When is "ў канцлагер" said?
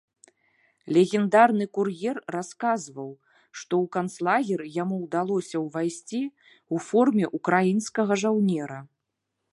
3.83-4.61